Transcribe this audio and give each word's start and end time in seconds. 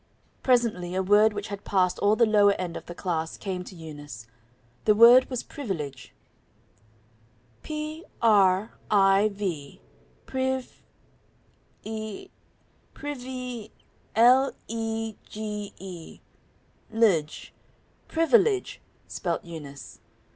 Presently 0.41 0.95
a 0.95 1.03
word 1.03 1.31
which 1.31 1.49
had 1.49 1.63
passed 1.63 1.99
all 1.99 2.15
the 2.15 2.25
lower 2.25 2.53
end 2.53 2.75
of 2.75 2.87
the 2.87 2.95
class, 2.95 3.37
came 3.37 3.63
to 3.65 3.75
Eunice. 3.75 4.25
The 4.85 4.95
word 4.95 5.29
was 5.29 5.43
privilege. 5.43 6.11
"P 7.61 8.03
r 8.19 8.73
i 8.89 9.29
v, 9.31 9.79
priv 10.25 10.81
i, 11.85 12.31
privi 12.95 13.69
l 14.15 14.53
e 14.67 15.17
g 15.29 15.71
e, 15.77 16.19
lege, 16.91 17.53
privilege," 18.07 18.81
spelt 19.07 19.45
Eunice. 19.45 19.99